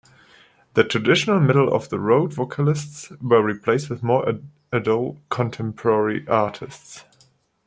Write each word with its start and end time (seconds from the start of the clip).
The 0.73 0.83
traditional 0.83 1.39
middle-of-the-road 1.39 2.33
vocalists 2.33 3.11
were 3.21 3.43
replaced 3.43 3.87
with 3.91 4.01
more 4.01 4.41
adult 4.71 5.19
contemporary 5.29 6.27
artists. 6.27 7.05